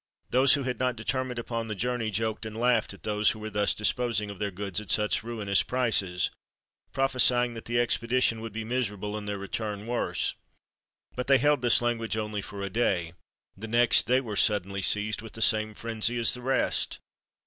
Those 0.31 0.53
who 0.55 0.63
had 0.63 0.79
not 0.79 0.95
determined 0.95 1.37
upon 1.37 1.67
the 1.67 1.75
journey 1.75 2.09
joked 2.09 2.43
and 2.43 2.57
laughed 2.57 2.91
at 2.91 3.03
those 3.03 3.29
who 3.29 3.37
were 3.37 3.51
thus 3.51 3.75
disposing 3.75 4.31
of 4.31 4.39
their 4.39 4.49
goods 4.49 4.81
at 4.81 4.89
such 4.89 5.21
ruinous 5.21 5.61
prices, 5.61 6.31
prophesying 6.91 7.53
that 7.53 7.65
the 7.65 7.79
expedition 7.79 8.41
would 8.41 8.51
be 8.51 8.63
miserable 8.63 9.15
and 9.15 9.27
their 9.27 9.37
return 9.37 9.85
worse. 9.85 10.33
But 11.15 11.27
they 11.27 11.37
held 11.37 11.61
this 11.61 11.83
language 11.83 12.17
only 12.17 12.41
for 12.41 12.63
a 12.63 12.69
day; 12.71 13.13
the 13.55 13.67
next 13.67 14.07
they 14.07 14.21
were 14.21 14.35
suddenly 14.35 14.81
seized 14.81 15.21
with 15.21 15.33
the 15.33 15.39
same 15.43 15.75
frenzy 15.75 16.17
as 16.17 16.33
the 16.33 16.41
rest. 16.41 16.97